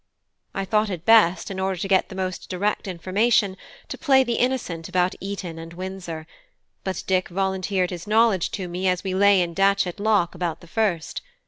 [0.55, 3.55] I thought it best, in order to get the most direct information,
[3.87, 6.25] to play the innocent about Eton and Windsor;
[6.83, 10.67] but Dick volunteered his knowledge to me as we lay in Datchet lock about the
[10.67, 11.21] first.